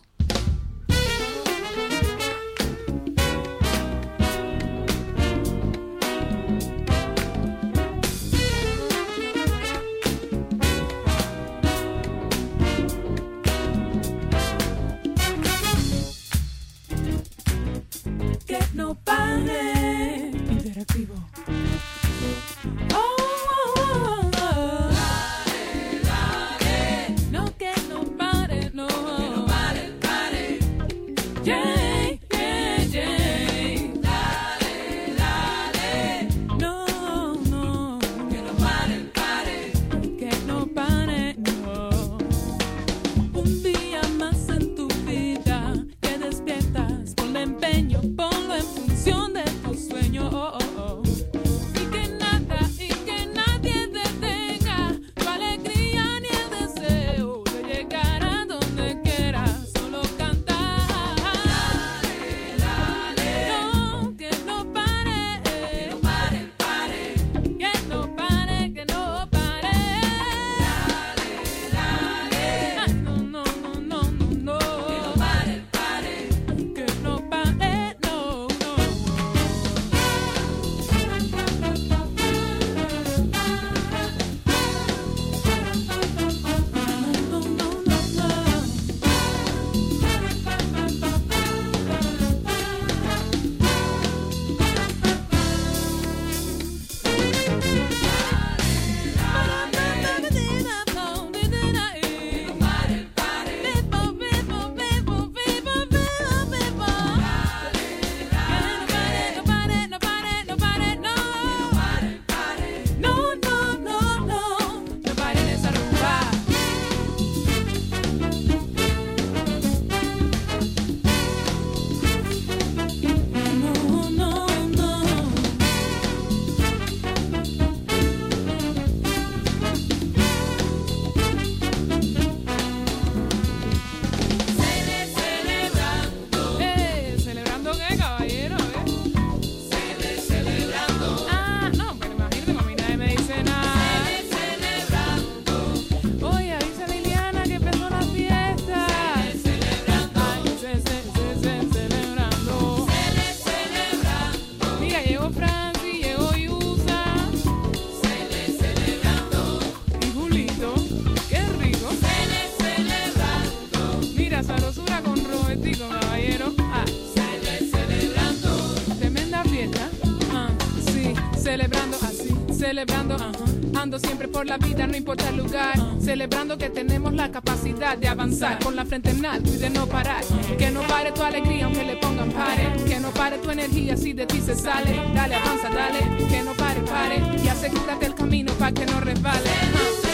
Importa 174.98 175.28
el 175.28 175.36
lugar. 175.36 175.74
Celebrando 176.00 176.58
que 176.58 176.68
tenemos 176.68 177.14
la 177.14 177.30
capacidad 177.30 177.96
de 177.96 178.08
avanzar 178.08 178.58
con 178.58 178.76
la 178.76 178.84
frente 178.84 179.10
en 179.10 179.24
alto 179.24 179.50
y 179.50 179.56
de 179.56 179.70
no 179.70 179.86
parar. 179.86 180.24
Que 180.58 180.70
no 180.70 180.82
pare 180.82 181.12
tu 181.12 181.22
alegría 181.22 181.64
aunque 181.66 181.84
le 181.84 181.96
pongan 181.96 182.30
pare. 182.32 182.72
Que 182.86 183.00
no 183.00 183.10
pare 183.10 183.38
tu 183.38 183.50
energía 183.50 183.96
si 183.96 184.12
de 184.12 184.26
ti 184.26 184.40
se 184.40 184.54
sale. 184.54 185.00
Dale, 185.14 185.36
avanza, 185.36 185.70
dale. 185.70 186.00
Que 186.28 186.42
no 186.42 186.52
pare, 186.52 186.80
pare. 186.82 187.22
Y 187.42 187.48
asegúrate 187.48 188.06
el 188.06 188.14
camino 188.14 188.52
para 188.54 188.72
que 188.72 188.86
no 188.86 189.00
resbale. 189.00 190.07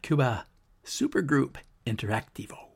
Cuba 0.00 0.46
supergroup 0.82 1.56
Interactivo. 1.86 2.68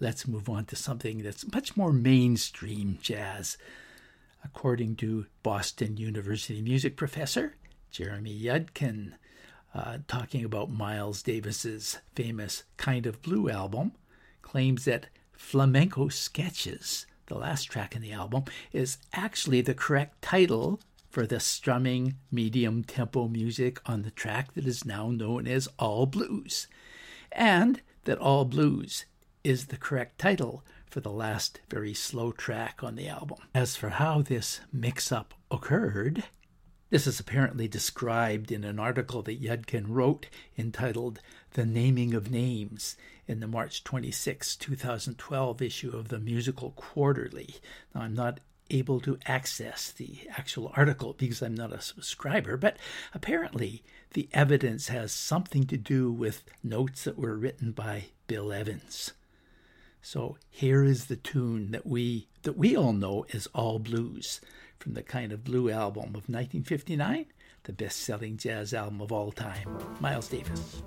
Let's 0.00 0.26
move 0.26 0.48
on 0.48 0.64
to 0.66 0.76
something 0.76 1.18
that's 1.18 1.52
much 1.52 1.76
more 1.76 1.92
mainstream 1.92 2.98
jazz. 3.02 3.58
According 4.42 4.96
to 4.96 5.26
Boston 5.42 5.98
University 5.98 6.62
music 6.62 6.96
professor 6.96 7.56
Jeremy 7.90 8.34
Yudkin, 8.34 9.12
uh, 9.74 9.98
talking 10.08 10.46
about 10.46 10.70
Miles 10.70 11.22
Davis's 11.22 11.98
famous 12.14 12.64
Kind 12.78 13.04
of 13.04 13.20
Blue 13.20 13.50
album, 13.50 13.92
claims 14.40 14.86
that 14.86 15.08
flamenco 15.32 16.08
sketches 16.08 17.04
the 17.28 17.36
last 17.36 17.64
track 17.64 17.94
in 17.94 18.02
the 18.02 18.12
album, 18.12 18.44
is 18.72 18.98
actually 19.12 19.60
the 19.60 19.74
correct 19.74 20.20
title 20.20 20.80
for 21.08 21.26
the 21.26 21.40
strumming 21.40 22.16
medium 22.30 22.84
tempo 22.84 23.28
music 23.28 23.80
on 23.86 24.02
the 24.02 24.10
track 24.10 24.54
that 24.54 24.66
is 24.66 24.84
now 24.84 25.10
known 25.10 25.46
as 25.46 25.68
All 25.78 26.06
Blues, 26.06 26.66
and 27.32 27.80
that 28.04 28.18
All 28.18 28.44
Blues 28.44 29.04
is 29.44 29.66
the 29.66 29.76
correct 29.76 30.18
title 30.18 30.64
for 30.90 31.00
the 31.00 31.10
last 31.10 31.60
very 31.68 31.94
slow 31.94 32.32
track 32.32 32.82
on 32.82 32.96
the 32.96 33.08
album. 33.08 33.38
As 33.54 33.76
for 33.76 33.90
how 33.90 34.22
this 34.22 34.60
mix 34.72 35.12
up 35.12 35.34
occurred, 35.50 36.24
this 36.90 37.06
is 37.06 37.20
apparently 37.20 37.68
described 37.68 38.50
in 38.50 38.64
an 38.64 38.78
article 38.78 39.20
that 39.22 39.42
Yudkin 39.42 39.84
wrote 39.88 40.26
entitled 40.56 41.20
The 41.52 41.66
Naming 41.66 42.14
of 42.14 42.30
Names 42.30 42.96
in 43.26 43.40
the 43.40 43.46
March 43.46 43.84
26, 43.84 44.56
2012 44.56 45.60
issue 45.60 45.90
of 45.94 46.08
the 46.08 46.18
Musical 46.18 46.70
Quarterly. 46.70 47.56
Now, 47.94 48.00
I'm 48.02 48.14
not 48.14 48.40
able 48.70 49.00
to 49.00 49.18
access 49.26 49.90
the 49.90 50.18
actual 50.36 50.72
article 50.76 51.14
because 51.16 51.42
I'm 51.42 51.54
not 51.54 51.72
a 51.72 51.80
subscriber, 51.80 52.56
but 52.56 52.76
apparently 53.14 53.82
the 54.12 54.28
evidence 54.32 54.88
has 54.88 55.12
something 55.12 55.64
to 55.66 55.76
do 55.76 56.10
with 56.12 56.44
notes 56.62 57.04
that 57.04 57.18
were 57.18 57.36
written 57.36 57.72
by 57.72 58.06
Bill 58.26 58.52
Evans. 58.52 59.12
So 60.02 60.36
here 60.50 60.84
is 60.84 61.06
the 61.06 61.16
tune 61.16 61.70
that 61.72 61.86
we 61.86 62.28
that 62.42 62.56
we 62.56 62.76
all 62.76 62.92
know 62.92 63.26
as 63.32 63.48
All 63.48 63.78
Blues 63.78 64.40
from 64.78 64.94
the 64.94 65.02
Kind 65.02 65.32
of 65.32 65.44
Blue 65.44 65.70
album 65.70 66.10
of 66.10 66.28
1959, 66.28 67.26
the 67.64 67.72
best-selling 67.72 68.36
jazz 68.36 68.72
album 68.72 69.00
of 69.00 69.10
all 69.12 69.32
time. 69.32 69.68
Miles 70.00 70.28
Davis. 70.28 70.82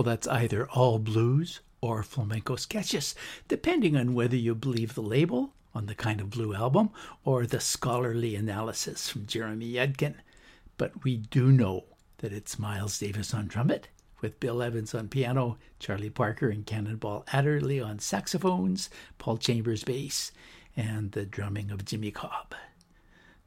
Well, 0.00 0.04
that's 0.16 0.28
either 0.28 0.66
all 0.70 0.98
blues 0.98 1.60
or 1.82 2.02
flamenco 2.02 2.56
sketches, 2.56 3.14
depending 3.48 3.98
on 3.98 4.14
whether 4.14 4.34
you 4.34 4.54
believe 4.54 4.94
the 4.94 5.02
label 5.02 5.52
on 5.74 5.84
the 5.84 5.94
Kind 5.94 6.22
of 6.22 6.30
Blue 6.30 6.54
album 6.54 6.88
or 7.22 7.44
the 7.44 7.60
scholarly 7.60 8.34
analysis 8.34 9.10
from 9.10 9.26
Jeremy 9.26 9.74
Yudkin. 9.74 10.14
But 10.78 11.04
we 11.04 11.18
do 11.18 11.52
know 11.52 11.84
that 12.20 12.32
it's 12.32 12.58
Miles 12.58 12.98
Davis 12.98 13.34
on 13.34 13.48
trumpet, 13.48 13.88
with 14.22 14.40
Bill 14.40 14.62
Evans 14.62 14.94
on 14.94 15.08
piano, 15.08 15.58
Charlie 15.78 16.08
Parker 16.08 16.48
and 16.48 16.64
Cannonball 16.64 17.26
Adderley 17.30 17.78
on 17.78 17.98
saxophones, 17.98 18.88
Paul 19.18 19.36
Chambers 19.36 19.84
bass, 19.84 20.32
and 20.74 21.12
the 21.12 21.26
drumming 21.26 21.70
of 21.70 21.84
Jimmy 21.84 22.10
Cobb. 22.10 22.54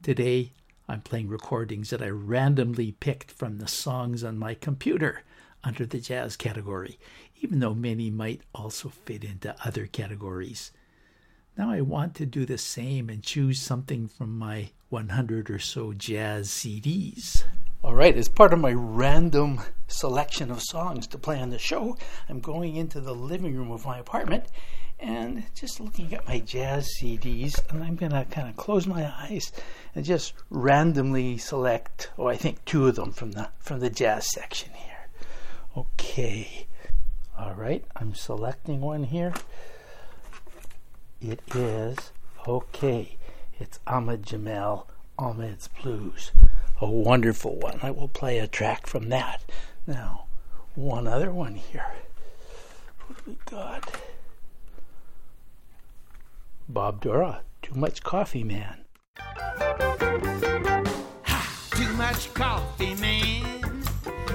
Today, 0.04 0.52
I'm 0.88 1.00
playing 1.00 1.26
recordings 1.26 1.90
that 1.90 2.00
I 2.00 2.10
randomly 2.10 2.92
picked 2.92 3.32
from 3.32 3.58
the 3.58 3.66
songs 3.66 4.22
on 4.22 4.38
my 4.38 4.54
computer 4.54 5.24
under 5.64 5.86
the 5.86 6.00
jazz 6.00 6.36
category, 6.36 6.98
even 7.40 7.60
though 7.60 7.74
many 7.74 8.10
might 8.10 8.42
also 8.54 8.88
fit 8.88 9.24
into 9.24 9.56
other 9.64 9.86
categories. 9.86 10.72
Now 11.56 11.70
I 11.70 11.80
want 11.80 12.14
to 12.16 12.26
do 12.26 12.44
the 12.44 12.58
same 12.58 13.08
and 13.08 13.22
choose 13.22 13.60
something 13.60 14.08
from 14.08 14.38
my 14.38 14.70
100 14.88 15.50
or 15.50 15.58
so 15.58 15.92
jazz 15.92 16.48
CDs. 16.48 17.44
All 17.82 17.94
right, 17.94 18.16
as 18.16 18.28
part 18.28 18.52
of 18.52 18.58
my 18.58 18.72
random 18.72 19.60
selection 19.86 20.50
of 20.50 20.62
songs 20.62 21.06
to 21.08 21.18
play 21.18 21.40
on 21.40 21.50
the 21.50 21.58
show, 21.58 21.96
I'm 22.28 22.40
going 22.40 22.76
into 22.76 23.00
the 23.00 23.14
living 23.14 23.54
room 23.54 23.70
of 23.70 23.84
my 23.84 23.98
apartment 23.98 24.46
and 24.98 25.44
just 25.54 25.80
looking 25.80 26.14
at 26.14 26.26
my 26.26 26.38
jazz 26.40 26.88
CDs, 26.98 27.60
and 27.70 27.84
I'm 27.84 27.96
going 27.96 28.12
to 28.12 28.24
kind 28.24 28.48
of 28.48 28.56
close 28.56 28.86
my 28.86 29.12
eyes 29.22 29.52
and 29.94 30.04
just 30.04 30.34
randomly 30.50 31.36
select, 31.36 32.10
oh, 32.16 32.26
I 32.26 32.36
think 32.36 32.64
two 32.64 32.86
of 32.88 32.96
them 32.96 33.12
from 33.12 33.32
the 33.32 33.50
from 33.58 33.80
the 33.80 33.90
jazz 33.90 34.30
section 34.32 34.72
here. 34.72 34.93
Okay. 35.76 36.66
All 37.36 37.54
right, 37.54 37.84
I'm 37.96 38.14
selecting 38.14 38.80
one 38.80 39.04
here. 39.04 39.34
It 41.20 41.40
is 41.54 42.12
okay. 42.46 43.16
It's 43.58 43.80
Ahmad 43.86 44.24
Jamal 44.24 44.88
Ahmad's 45.18 45.68
Blues. 45.68 46.32
A 46.80 46.86
wonderful 46.86 47.56
one. 47.56 47.78
I 47.82 47.90
will 47.90 48.08
play 48.08 48.38
a 48.38 48.46
track 48.46 48.86
from 48.86 49.08
that. 49.08 49.42
Now, 49.86 50.26
one 50.74 51.06
other 51.06 51.32
one 51.32 51.54
here. 51.54 51.92
What 53.06 53.24
do 53.24 53.30
we 53.30 53.36
got? 53.50 54.00
Bob 56.68 57.00
Dorough, 57.00 57.40
Too 57.62 57.74
Much 57.74 58.02
Coffee 58.02 58.44
Man. 58.44 58.84
Too 61.70 61.92
much 61.94 62.32
coffee, 62.34 62.94
man. 62.96 63.82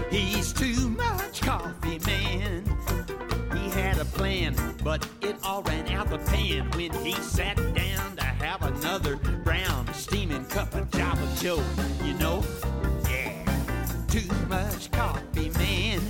He's 0.10 0.54
too 0.54 0.90
much 0.90 1.29
coffee, 1.42 2.00
man. 2.06 2.64
He 3.54 3.70
had 3.70 3.98
a 4.00 4.06
plan, 4.06 4.56
but 4.84 5.08
it 5.22 5.36
all 5.44 5.62
ran 5.64 5.88
out 5.90 6.10
the 6.10 6.20
pan 6.20 6.70
when 6.72 6.92
he 7.04 7.14
sat 7.14 7.58
down 7.74 8.16
to 8.16 8.24
have 8.24 8.62
another 8.64 9.16
brown 9.44 9.92
steaming 9.94 10.46
cup 10.46 10.74
of 10.76 10.90
Java 10.92 11.28
Joe. 11.40 11.64
You 12.04 12.14
know, 12.16 12.44
yeah. 13.10 13.44
Too 14.08 14.34
much 14.48 14.92
coffee, 14.92 15.50
man. 15.52 16.02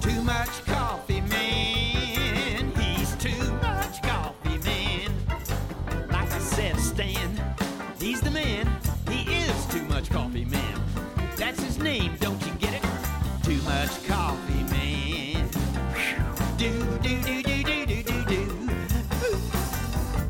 Too 0.00 0.22
much 0.22 0.64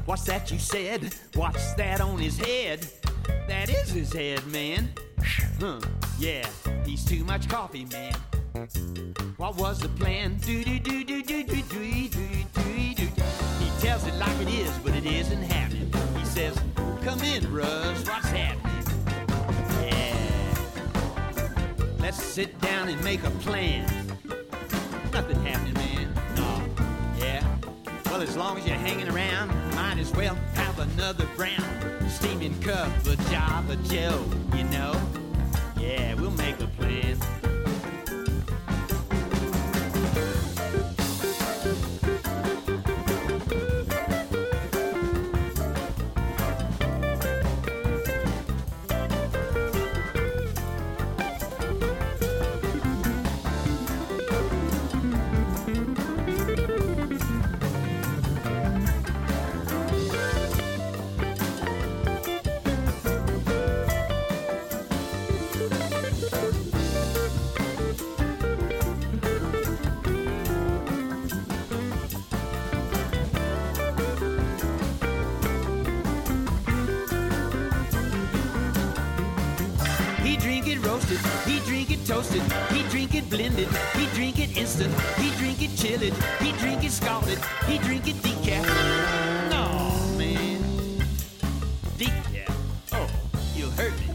What's 0.08 0.24
that 0.24 0.50
you 0.50 0.58
said? 0.58 1.14
What's 1.34 1.74
that 1.74 2.00
on 2.00 2.16
his 2.16 2.38
head? 2.38 2.88
That 3.46 3.68
is 3.68 3.90
his 3.90 4.10
head, 4.10 4.42
man. 4.46 4.88
Huh, 5.60 5.80
yeah, 6.18 6.48
he's 6.86 7.04
too 7.04 7.24
much 7.24 7.46
coffee, 7.46 7.84
man. 7.92 8.14
What 9.36 9.56
was 9.56 9.80
the 9.80 9.90
plan? 9.90 10.38
He 10.46 10.64
tells 13.80 14.06
it 14.06 14.14
like 14.14 14.40
it 14.40 14.48
is, 14.48 14.70
but 14.78 14.94
it 14.94 15.04
isn't 15.04 15.42
happening. 15.42 15.92
He 16.18 16.24
says, 16.24 16.58
"Come 17.04 17.20
in, 17.20 17.52
Russ. 17.52 18.06
What's 18.06 18.28
happening?" 18.28 18.86
Yeah. 19.82 20.16
Let's 21.98 22.22
sit 22.22 22.58
down 22.62 22.88
and 22.88 23.04
make 23.04 23.22
a 23.24 23.30
plan. 23.44 23.84
Nothing 25.12 25.44
happening, 25.44 25.74
man. 25.74 26.14
No. 26.34 26.62
Yeah. 27.18 27.57
Well, 28.10 28.22
as 28.22 28.36
long 28.36 28.56
as 28.56 28.66
you're 28.66 28.76
hanging 28.76 29.08
around, 29.08 29.48
might 29.74 29.98
as 29.98 30.10
well 30.12 30.34
have 30.54 30.78
another 30.78 31.26
brown 31.36 31.62
steaming 32.08 32.58
cup 32.62 32.88
of 33.06 33.18
Java 33.30 33.76
Joe. 33.84 34.24
You 34.56 34.64
know. 34.64 34.97
Instant, 84.80 85.18
he 85.18 85.30
drink 85.36 85.62
it 85.62 85.76
chilled, 85.76 86.02
he 86.40 86.52
drink 86.52 86.84
it 86.84 86.92
scalded, 86.92 87.38
he 87.66 87.78
drink 87.78 88.06
it 88.06 88.16
decaf. 88.16 88.64
No, 89.50 90.16
man. 90.16 90.62
Decaf. 91.96 92.52
Oh, 92.92 93.08
you 93.56 93.70
hurt 93.70 93.92
me. 94.00 94.06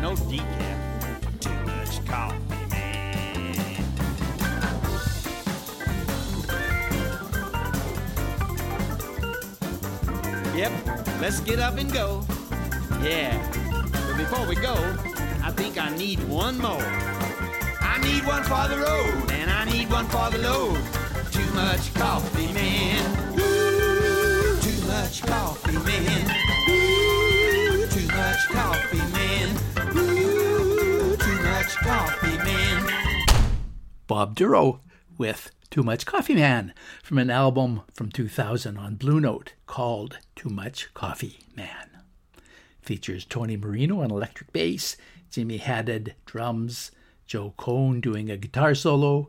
No 0.00 0.14
decaf. 0.14 1.40
Too 1.40 1.50
much 1.64 2.04
coffee, 2.06 2.66
man. 2.70 3.54
Yep, 10.56 10.72
let's 11.20 11.40
get 11.40 11.58
up 11.60 11.78
and 11.78 11.92
go. 11.92 12.24
Yeah. 13.02 13.36
But 13.92 14.16
before 14.16 14.46
we 14.46 14.56
go, 14.56 14.74
I 15.42 15.52
think 15.52 15.78
I 15.78 15.94
need 15.96 16.20
one 16.28 16.58
more. 16.58 16.82
I 17.80 17.98
need 18.00 18.26
one 18.26 18.42
for 18.42 18.68
the 18.68 18.76
road, 18.76 19.25
one 19.96 20.06
for 20.08 20.28
the 20.28 20.36
load. 20.36 20.76
Too 21.32 21.50
much 21.54 21.94
coffee, 21.94 22.52
man. 22.52 23.38
Ooh, 23.40 24.58
too 24.60 24.86
much 24.86 25.22
coffee, 25.22 25.72
man. 25.72 26.30
Ooh, 26.68 27.86
too 27.86 28.06
much 28.08 28.46
coffee, 28.48 28.98
man. 29.16 29.56
Ooh, 29.96 31.16
too 31.16 31.42
much 31.42 31.76
coffee, 31.76 32.36
man. 32.44 33.24
Bob 34.06 34.34
Dorough 34.34 34.80
with 35.16 35.50
Too 35.70 35.82
Much 35.82 36.04
Coffee 36.04 36.34
Man 36.34 36.74
from 37.02 37.16
an 37.16 37.30
album 37.30 37.80
from 37.94 38.10
2000 38.10 38.76
on 38.76 38.96
Blue 38.96 39.18
Note 39.18 39.54
called 39.66 40.18
Too 40.34 40.50
Much 40.50 40.92
Coffee 40.92 41.38
Man. 41.56 42.02
Features 42.82 43.24
Tony 43.24 43.56
Marino 43.56 44.02
on 44.02 44.10
electric 44.10 44.52
bass, 44.52 44.98
Jimmy 45.30 45.56
Haddad 45.56 46.14
drums, 46.26 46.90
Joe 47.26 47.54
Cohn 47.56 48.02
doing 48.02 48.30
a 48.30 48.36
guitar 48.36 48.74
solo, 48.74 49.26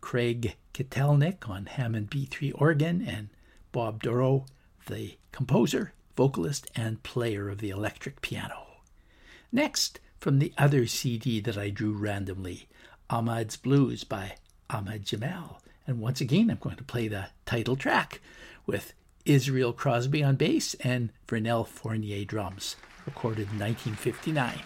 Craig 0.00 0.56
Kitelnik 0.74 1.48
on 1.48 1.66
Hammond 1.66 2.10
B3 2.10 2.52
organ, 2.54 3.02
and 3.06 3.28
Bob 3.72 4.02
Dorough, 4.02 4.46
the 4.86 5.16
composer, 5.32 5.92
vocalist, 6.16 6.70
and 6.74 7.02
player 7.02 7.48
of 7.48 7.58
the 7.58 7.70
electric 7.70 8.20
piano. 8.20 8.66
Next, 9.52 10.00
from 10.18 10.38
the 10.38 10.52
other 10.58 10.86
CD 10.86 11.40
that 11.40 11.56
I 11.56 11.70
drew 11.70 11.92
randomly, 11.92 12.68
Ahmad's 13.08 13.56
Blues 13.56 14.04
by 14.04 14.36
Ahmad 14.68 15.04
Jamal. 15.04 15.60
And 15.86 16.00
once 16.00 16.20
again, 16.20 16.50
I'm 16.50 16.58
going 16.60 16.76
to 16.76 16.84
play 16.84 17.08
the 17.08 17.26
title 17.46 17.76
track 17.76 18.20
with 18.66 18.92
Israel 19.24 19.72
Crosby 19.72 20.22
on 20.22 20.36
bass 20.36 20.74
and 20.74 21.10
Vernel 21.26 21.64
Fournier 21.64 22.24
drums, 22.24 22.76
recorded 23.06 23.50
in 23.50 23.58
1959. 23.58 24.60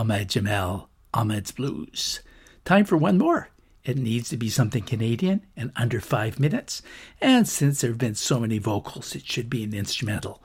Ahmad 0.00 0.30
Jamal, 0.30 0.88
Ahmad's 1.12 1.50
Blues. 1.50 2.20
Time 2.64 2.86
for 2.86 2.96
one 2.96 3.18
more. 3.18 3.50
It 3.84 3.98
needs 3.98 4.30
to 4.30 4.38
be 4.38 4.48
something 4.48 4.82
Canadian 4.82 5.44
and 5.54 5.72
under 5.76 6.00
five 6.00 6.40
minutes, 6.40 6.80
and 7.20 7.46
since 7.46 7.82
there 7.82 7.90
have 7.90 7.98
been 7.98 8.14
so 8.14 8.40
many 8.40 8.56
vocals, 8.56 9.14
it 9.14 9.26
should 9.26 9.50
be 9.50 9.62
an 9.62 9.74
instrumental. 9.74 10.42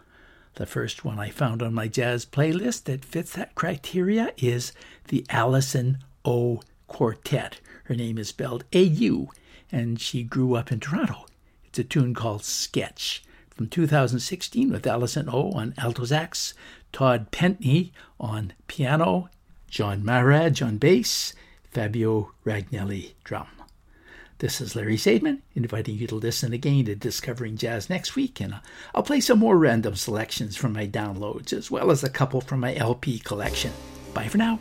The 0.55 0.65
first 0.65 1.05
one 1.05 1.19
I 1.19 1.29
found 1.29 1.63
on 1.63 1.73
my 1.73 1.87
jazz 1.87 2.25
playlist 2.25 2.83
that 2.83 3.05
fits 3.05 3.31
that 3.35 3.55
criteria 3.55 4.33
is 4.35 4.73
the 5.07 5.25
Alison 5.29 5.99
Au 6.25 6.59
Quartet. 6.87 7.61
Her 7.85 7.95
name 7.95 8.17
is 8.17 8.27
spelled 8.27 8.65
A 8.73 8.83
U, 8.83 9.29
and 9.71 10.01
she 10.01 10.23
grew 10.23 10.55
up 10.55 10.69
in 10.69 10.81
Toronto. 10.81 11.27
It's 11.63 11.79
a 11.79 11.85
tune 11.85 12.13
called 12.13 12.43
Sketch 12.43 13.23
from 13.51 13.69
2016 13.69 14.69
with 14.69 14.85
Alison 14.85 15.29
Au 15.29 15.51
on 15.51 15.73
alto 15.77 16.03
sax, 16.03 16.53
Todd 16.91 17.31
Pentney 17.31 17.93
on 18.19 18.51
piano, 18.67 19.29
Jon 19.75 20.05
Maharaj, 20.05 20.53
John 20.53 20.77
Bass, 20.77 21.33
Fabio 21.69 22.31
Ragnelli 22.45 23.11
Drum. 23.25 23.47
This 24.37 24.61
is 24.61 24.73
Larry 24.73 24.95
Sadman 24.95 25.41
inviting 25.53 25.97
you 25.97 26.07
to 26.07 26.15
listen 26.15 26.53
again 26.53 26.85
to 26.85 26.95
Discovering 26.95 27.57
Jazz 27.57 27.89
next 27.89 28.15
week, 28.15 28.39
and 28.39 28.55
I'll 28.93 29.03
play 29.03 29.19
some 29.19 29.39
more 29.39 29.57
random 29.57 29.95
selections 29.95 30.55
from 30.55 30.71
my 30.71 30.87
downloads 30.87 31.51
as 31.51 31.69
well 31.69 31.91
as 31.91 32.05
a 32.05 32.09
couple 32.09 32.39
from 32.39 32.61
my 32.61 32.73
LP 32.73 33.19
collection. 33.19 33.73
Bye 34.13 34.29
for 34.29 34.37
now. 34.37 34.59